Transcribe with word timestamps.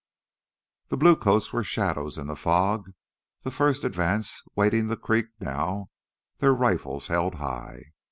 The 0.87 0.97
blue 0.97 1.15
coats 1.15 1.53
were 1.53 1.63
shadows 1.63 2.17
in 2.17 2.25
the 2.25 2.35
fog, 2.35 2.89
the 3.43 3.51
first 3.51 3.83
advance 3.83 4.41
wading 4.55 4.87
the 4.87 4.97
creek 4.97 5.27
now, 5.39 5.89
their 6.39 6.55
rifles 6.55 7.05
held 7.05 7.35
high. 7.35 7.93